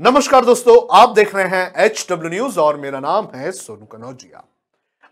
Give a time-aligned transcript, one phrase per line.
[0.00, 4.42] नमस्कार दोस्तों, आप देख रहे हैं एच डब्ल्यू न्यूज़ और मेरा नाम है सोनू कनौजिया।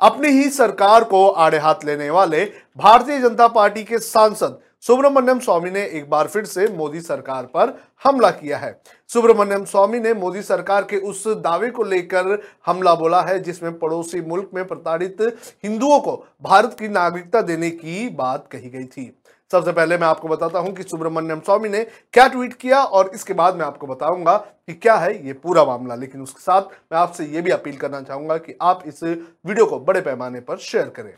[0.00, 2.44] अपनी ही सरकार को आड़े हाथ लेने वाले
[2.76, 7.76] भारतीय जनता पार्टी के सांसद सुब्रमण्यम स्वामी ने एक बार फिर से मोदी सरकार पर
[8.04, 13.20] हमला किया है। सुब्रमण्यम स्वामी ने मोदी सरकार के उस दावे को लेकर हमला बोला
[13.22, 15.22] है, जिसमें पड़ोसी मुल्क में प्रताड़ित
[15.64, 19.21] हिंदुओं को भारत की नागरिकता देने की बात कही गई थी।
[19.52, 23.32] सबसे पहले मैं आपको बताता हूँ कि सुब्रमण्यम स्वामी ने क्या ट्वीट किया और इसके
[23.32, 27.24] बाद मैं आपको बताऊँगा कि क्या है ये पूरा मामला। लेकिन उसके साथ मैं आपसे
[27.24, 31.12] ये भी अपील करना चाहूँगा कि आप इस वीडियो को बड़े पैमाने पर शेयर करें।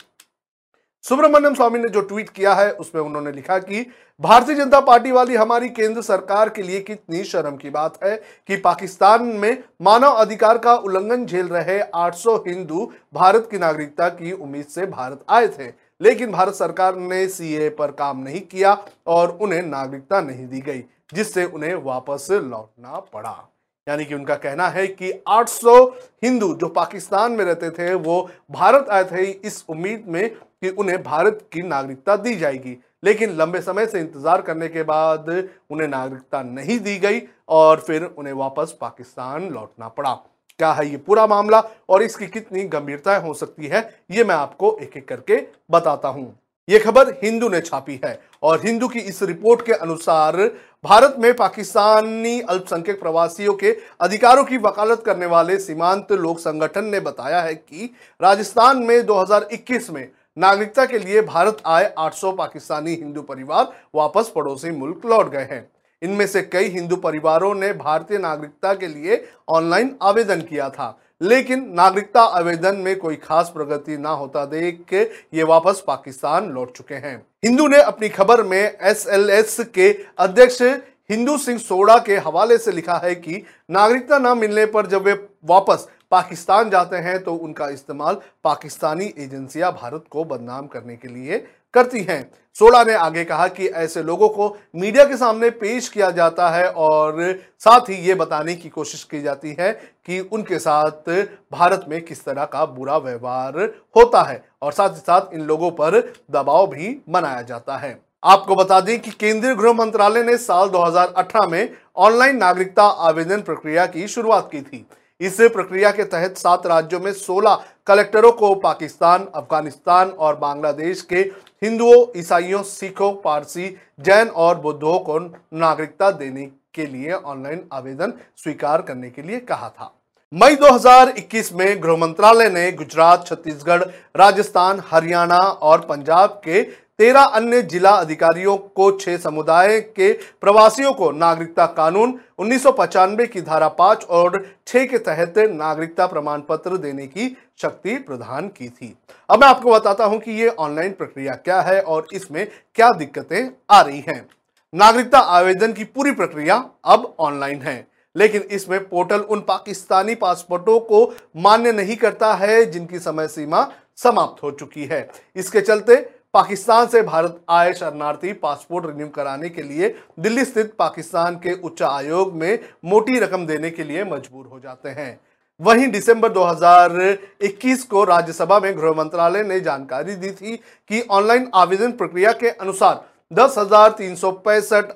[1.03, 3.85] सुब्रमण्यम स्वामी ने जो ट्वीट किया है, उसमें उन्होंने लिखा कि,
[4.21, 8.15] भारतीय जनता पार्टी वाली हमारी केंद्र सरकार के लिए कितनी शर्म की बात है
[8.47, 14.31] कि पाकिस्तान में मानव अधिकार का उल्लंघन झेल रहे 800 हिंदू भारत की नागरिकता की
[14.31, 18.77] उम्मीद से भारत आए थे। लेकिन भारत सरकार ने सीए पर काम नहीं किया
[19.07, 23.51] और उन्हें नागरिकता नहीं दी गई, जिससे उन्हें वापस लौटना पड़ा।
[23.87, 25.75] यानी कि उनका कहना है कि 800
[26.23, 31.01] हिंदू जो पाकिस्तान में रहते थे, वो भारत आए थे इस उम्मीद में कि उन्हें
[31.03, 35.29] भारत की नागरिकता दी जाएगी। लेकिन लंबे समय से इंतज़ार करने के बाद
[35.69, 40.13] उन्हें नागरिकता नहीं दी गई और फिर उन्हें वापस पाकिस्तान लौटना पड़ा।
[40.59, 44.77] क्या है ये पूरा मामला और इसकी कितनी गंभीरताएँ हो सकती है, ये मैं आपको
[44.81, 46.33] एक एक करके बताता हूँ।
[46.67, 50.37] ये खबर हिंदू ने छापी है और हिंदू की इस रिपोर्ट के अनुसार
[50.83, 56.99] भारत में पाकिस्तानी अल्पसंख्यक प्रवासियों के अधिकारों की वकालत करने वाले सीमांत लोक संगठन ने
[56.99, 63.21] बताया है कि राजस्थान में 2021 में नागरिकता के लिए भारत आए 800 पाकिस्तानी हिंदू
[63.21, 65.67] परिवार वापस पड़ोसी मुल्क लौट गए हैं।
[66.05, 71.69] इनमें से कई हिंदू परिवारों ने भारतीय नागरिकता के लिए ऑनलाइन आवेदन किया था। लेकिन
[71.73, 75.01] नागरिकता आवेदन में कोई खास प्रगति ना होता देख के
[75.37, 79.89] ये वापस पाकिस्तान लौट चुके हैं। हिंदू ने अपनी खबर में एसएलएस के
[80.19, 80.61] अध्यक्ष
[81.09, 85.13] हिंदू सिंह सोडा के हवाले से लिखा है कि नागरिकता न मिलने पर जब वे
[85.45, 91.37] वापस पाकिस्तान जाते हैं तो उनका इस्तेमाल पाकिस्तानी एजेंसियाँ भारत को बदनाम करने के लिए
[91.73, 92.21] करती हैं।
[92.55, 96.69] सोडा ने आगे कहा कि ऐसे लोगों को मीडिया के सामने पेश किया जाता है
[96.71, 97.19] और
[97.59, 99.71] साथ ही ये बताने की कोशिश की जाती है
[100.05, 101.09] कि उनके साथ
[101.51, 103.59] भारत में किस तरह का बुरा व्यवहार
[103.97, 106.01] होता है और साथ ही साथ इन लोगों पर
[106.31, 111.47] दबाव भी बनाया जाता है। आपको बता दें कि केंद्रीय गृह मंत्रालय ने साल 2018
[111.47, 114.85] में ऑनलाइन नागरिकता आवेदन प्रक्रिया की शुरुआत की थी।
[115.21, 121.19] इस प्रक्रिया के तहत सात राज्यों में 16 कलेक्टरों को पाकिस्तान, अफ़गानिस्तान और बांग्लादेश के
[121.63, 125.19] हिंदुओं, ईसाइयों, सिखों, पारसी, जैन और बुद्धों को
[125.53, 129.91] नागरिकता देने के लिए ऑनलाइन आवेदन स्वीकार करने के लिए कहा था।
[130.33, 133.83] मई 2021 में गृह मंत्रालय ने गुजरात, छत्तीसगढ़,
[134.15, 136.61] राजस्थान, हरियाणा और पंजाब के
[136.99, 140.11] तेरह अन्य जिला अधिकारियों को छह समुदाय के
[140.41, 146.77] प्रवासियों को नागरिकता कानून, उन्नीस की धारा पाँच और छह के तहत नागरिकता प्रमाण पत्र
[146.77, 147.27] देने की
[147.61, 148.95] शक्ति प्रदान की थी।
[149.29, 152.45] अब मैं आपको बताता हूँ कि ये ऑनलाइन प्रक्रिया क्या है और इसमें
[152.75, 154.25] क्या दिक्कतें आ रही हैं।
[154.73, 161.05] नागरिकता आवेदन की पूरी प्रक्रिया अब ऑनलाइन है, लेकिन इसमें पोर्टल उन पाकिस्तानी पासपोर्टों को
[161.37, 165.95] मान्य नहीं करता है जिनकी समय सीमा समाप्त हो चुकी है। इसके चलते
[166.35, 171.81] पाकिस्तान से भारत आए शरणार्थी पासपोर्ट रिन्यू कराने के लिए दिल्ली स्थित पाकिस्तान के उच्च
[171.83, 175.19] आयोग में मोटी रकम देने के लिए मजबूर हो जाते हैं।
[175.59, 180.55] वहीं दिसंबर 2021 को राज्यसभा में गृह मंत्रालय ने जानकारी दी थी
[180.89, 183.01] कि ऑनलाइन आवेदन प्रक्रिया के अनुसार
[183.33, 183.57] दस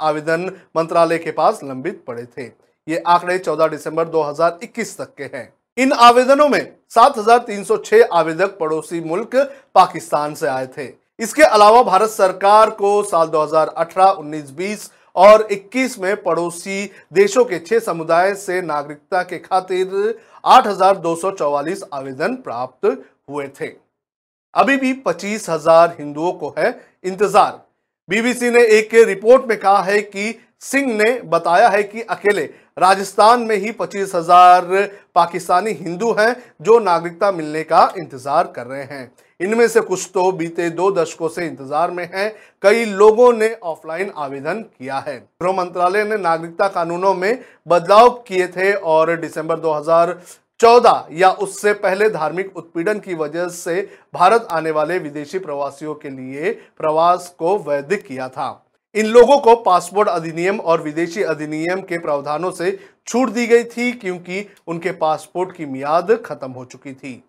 [0.01, 2.51] आवेदन मंत्रालय के पास लंबित पड़े थे।
[2.87, 9.35] ये आंकड़े 14 दिसंबर 2021 तक के हैं। इन आवेदनों में 7,306 आवेदक पड़ोसी मुल्क
[9.75, 15.97] पाकिस्तान से आए थे। इसके अलावा भारत सरकार को साल 2018, 19, 20 और 21
[15.99, 20.15] में पड़ोसी देशों के छह समुदाय से नागरिकता के खातिर
[20.47, 22.85] 8,244 आवेदन प्राप्त
[23.29, 23.71] हुए थे।
[24.53, 26.69] अभी भी पच्चीस हज़ार हिंदुओं को है
[27.05, 27.61] इंतज़ार।
[28.09, 32.43] बीबीसी ने एक रिपोर्ट में कहा है कि सिंह ने बताया है कि अकेले
[32.77, 34.65] राजस्थान में ही पच्चीस हज़ार
[35.15, 40.31] पाकिस्तानी हिंदू हैं जो नागरिकता मिलने का इंतज़ार कर रहे हैं। इनमें से कुछ तो
[40.31, 42.31] बीते दो दशकों से इंतज़ार में हैं।
[42.63, 48.47] कई लोगों ने ऑफलाइन आवेदन किया है। गृह मंत्रालय ने नागरिकता कानूनों में बदलाव किए
[48.47, 53.81] थे और दिसंबर 2014 या उससे पहले धार्मिक उत्पीड़न की वजह से
[54.13, 58.65] भारत आने वाले विदेशी प्रवासियों के लिए प्रवास को वैध किया था।
[58.95, 62.77] इन लोगों को पासपोर्ट अधिनियम और विदेशी अधिनियम के प्रावधानों से
[63.07, 67.21] छूट दी गई थी क्योंकि उनके पासपोर्ट की मियाद खत्म हो चुकी थी।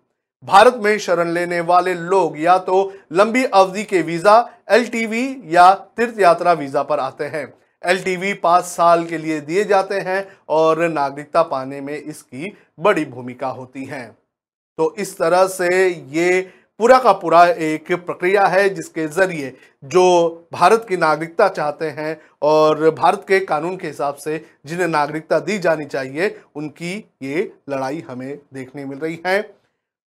[0.44, 6.20] भारत में शरण लेने वाले लोग या तो लंबी अवधि के वीज़ा, एलटीवी या तीर्थ
[6.20, 7.52] यात्रा वीज़ा पर आते हैं।
[7.82, 13.48] एल पाँच साल के लिए दिए जाते हैं और नागरिकता पाने में इसकी बड़ी भूमिका
[13.48, 14.06] होती है।
[14.78, 16.40] तो इस तरह से ये
[16.81, 19.52] पूरा का पूरा एक प्रक्रिया है जिसके ज़रिए
[19.84, 25.38] जो भारत की नागरिकता चाहते हैं और भारत के कानून के हिसाब से जिन्हें नागरिकता
[25.40, 29.40] दी जानी चाहिए, उनकी ये लड़ाई हमें देखने मिल रही है।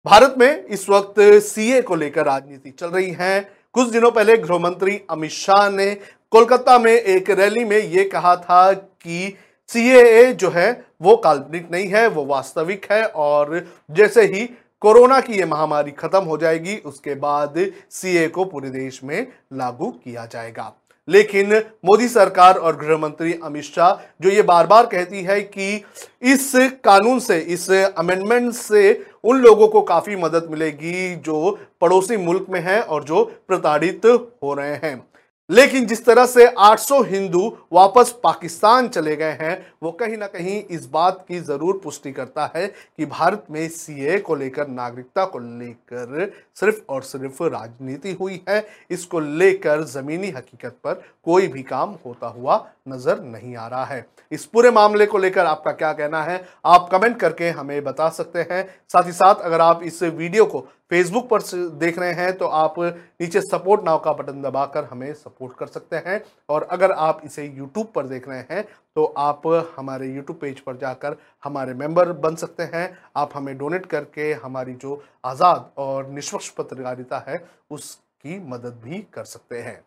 [0.07, 1.15] भारत में इस वक्त
[1.45, 3.41] सीए को लेकर राजनीति चल रही है।
[3.75, 5.95] कुछ दिनों पहले गृह मंत्री अमित शाह ने
[6.33, 9.37] कोलकाता में एक रैली में ये कहा था कि
[9.71, 10.71] सीएए जो है,
[11.03, 14.49] वो काल्पनिक नहीं है, वो वास्तविक है और जैसे ही
[14.83, 19.91] कोरोना की ये महामारी खत्म हो जाएगी, उसके बाद सीए को पूरे देश में लागू
[19.95, 20.73] किया जाएगा।
[21.09, 21.55] लेकिन
[21.85, 25.85] मोदी सरकार और गृह मंत्री अमित शाह जो ये बार बार कहती है कि
[26.23, 26.53] इस
[26.85, 28.93] कानून से, इस अमेंडमेंट से
[29.25, 34.07] उन लोगों को काफ़ी मदद मिलेगी जो पड़ोसी मुल्क में हैं और जो प्रताड़ित
[34.43, 35.10] हो रहे हैं।
[35.51, 37.41] लेकिन जिस तरह से 800 हिंदू
[37.73, 42.51] वापस पाकिस्तान चले गए हैं, वो कहीं ना कहीं इस बात की ज़रूर पुष्टि करता
[42.57, 48.41] है कि भारत में सीए को लेकर नागरिकता को लेकर सिर्फ़ और सिर्फ़ राजनीति हुई
[48.49, 53.85] है। इसको लेकर ज़मीनी हकीकत पर कोई भी काम होता हुआ नज़र नहीं आ रहा
[53.85, 56.45] है। इस पूरे मामले को लेकर आपका क्या कहना है?
[56.67, 60.67] आप कमेंट करके हमें बता सकते हैं। साथ ही साथ अगर आप इस वीडियो को
[60.91, 61.43] फेसबुक पर
[61.79, 65.97] देख रहे हैं तो आप नीचे सपोर्ट नाव का बटन दबाकर हमें सपोर्ट कर सकते
[65.97, 68.63] हैं। और अगर आप इसे यूट्यूब पर देख रहे हैं
[68.97, 69.47] तो आप
[69.77, 74.75] हमारे यूट्यूब पेज पर जाकर हमारे मेंबर बन सकते हैं। आप हमें डोनेट करके हमारी
[74.75, 79.81] जो आज़ाद और निष्पक्ष पत्रकारिता है, उसकी मदद भी कर सकते हैं।